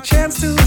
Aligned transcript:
chance 0.00 0.40
to 0.40 0.57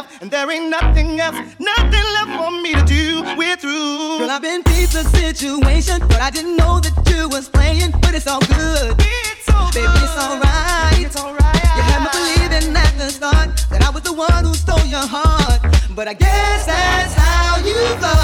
left, 0.00 0.22
and 0.22 0.30
there 0.30 0.50
ain't 0.50 0.70
nothing 0.70 1.20
else, 1.20 1.36
nothing 1.58 2.06
left 2.16 2.32
for 2.38 2.50
me 2.62 2.74
to 2.74 2.84
do. 2.84 3.22
We're 3.36 3.56
through. 3.56 4.18
Girl, 4.18 4.30
I've 4.30 4.42
been 4.42 4.62
deep 4.62 4.90
the 4.90 5.04
situation, 5.04 6.00
but 6.08 6.20
I 6.20 6.30
didn't 6.30 6.56
know 6.56 6.80
that 6.80 6.94
you 7.10 7.28
was 7.28 7.48
playing. 7.48 7.92
But 8.02 8.14
it's 8.14 8.26
all 8.26 8.40
good. 8.40 8.94
It's 8.98 9.48
all 9.50 9.70
good. 9.72 9.84
Baby, 9.84 10.04
it's 10.04 10.18
alright. 10.18 11.00
It's 11.06 11.16
alright. 11.16 11.54
You 11.76 11.82
had 11.90 12.00
me 12.04 12.10
believing 12.18 12.76
at 12.76 12.92
the 12.98 13.10
start 13.10 13.48
that 13.70 13.82
I 13.82 13.90
was 13.90 14.02
the 14.02 14.12
one 14.12 14.44
who 14.44 14.54
stole 14.54 14.84
your 14.86 15.06
heart. 15.06 15.60
But 15.94 16.08
I 16.08 16.14
guess 16.14 16.66
that's 16.66 17.14
how 17.14 17.58
you 17.58 17.74
go. 18.04 18.14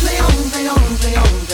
Play 0.00 0.18
on, 0.18 0.50
play 0.50 0.68
on, 0.68 0.96
play 0.96 1.16
on. 1.16 1.53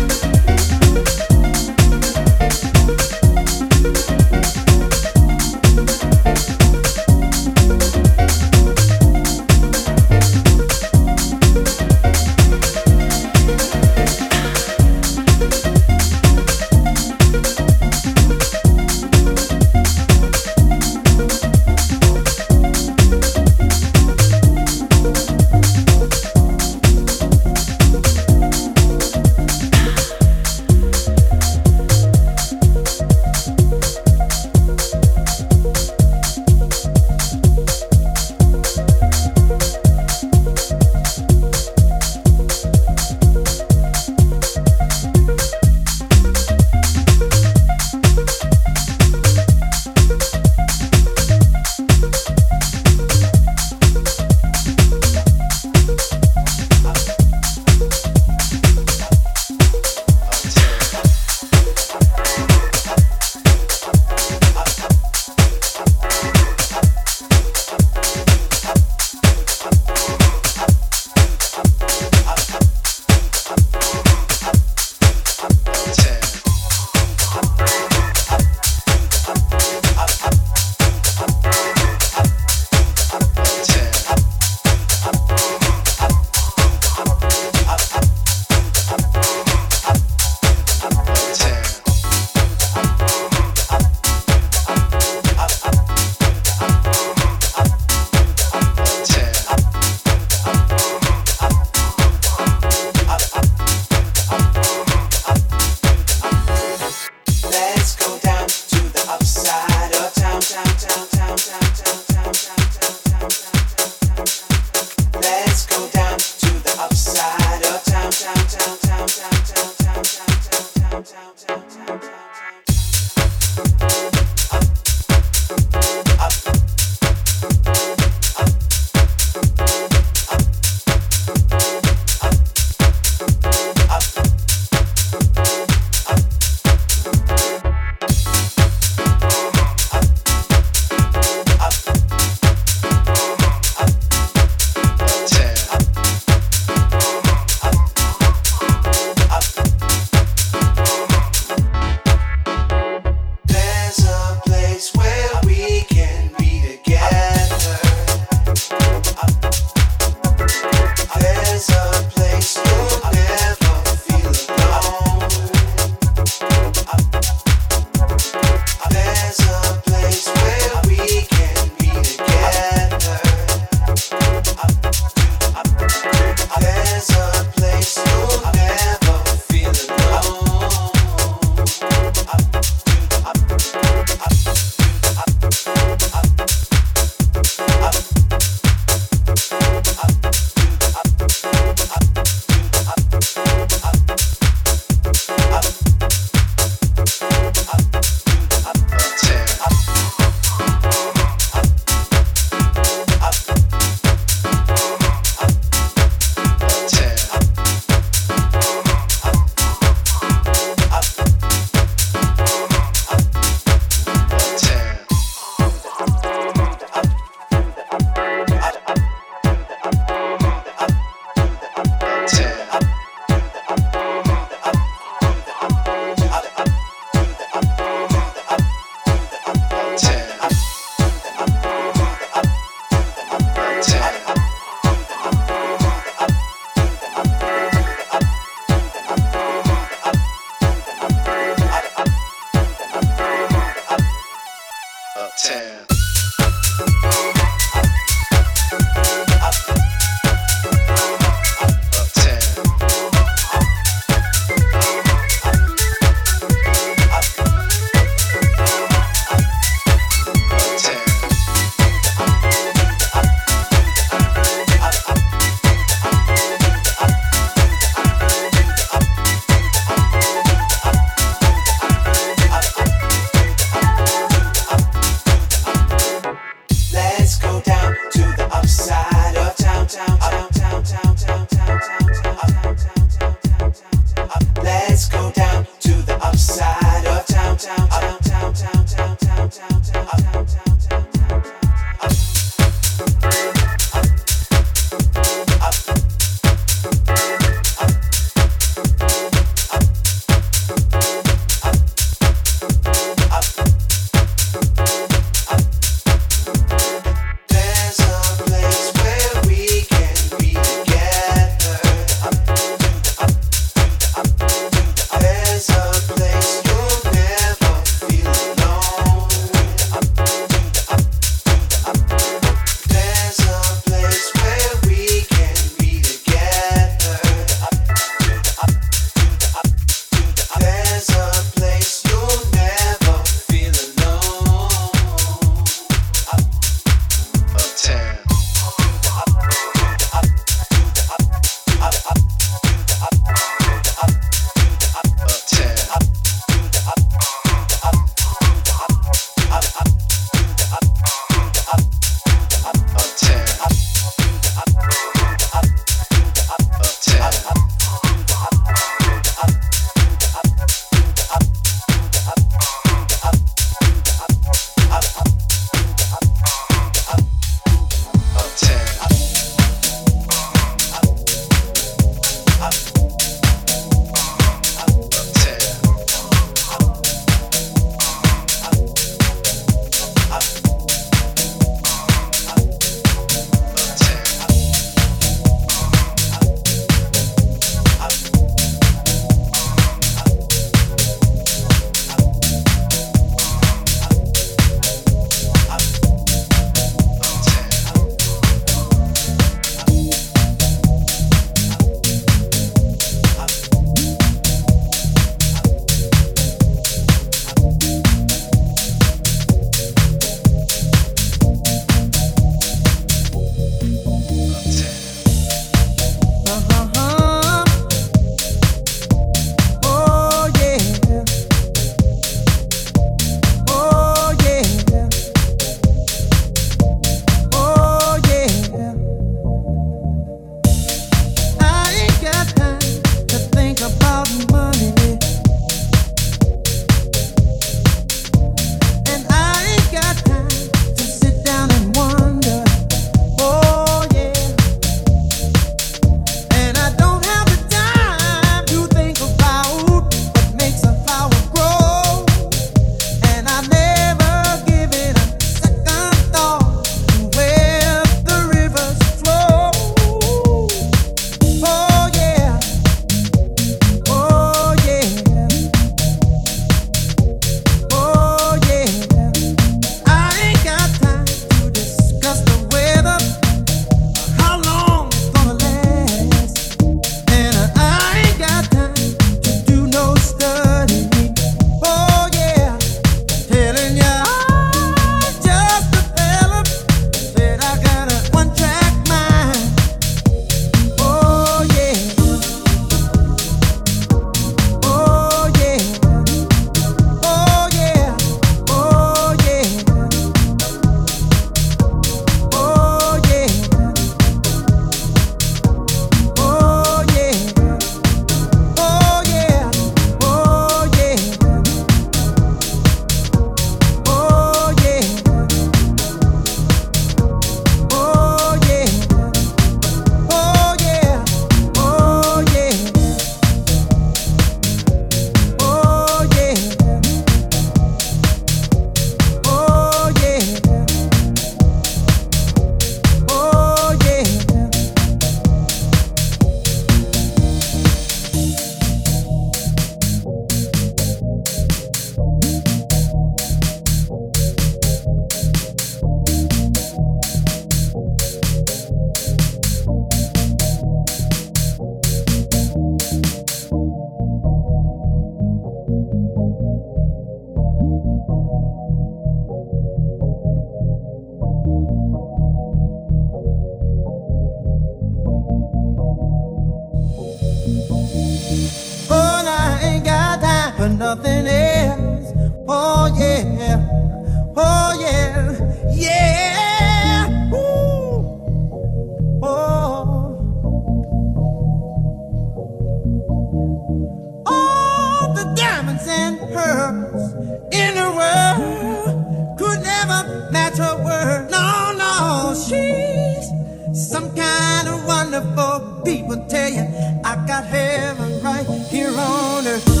forever 597.81 598.27
right 598.43 598.67
here 598.89 599.09
on 599.09 599.67
earth. 599.67 600.00